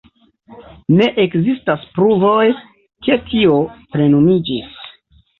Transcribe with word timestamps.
Ne 0.99 1.09
ekzistas 1.23 1.83
pruvoj, 1.97 2.47
ke 3.07 3.17
tio 3.27 3.59
plenumiĝis. 3.97 4.73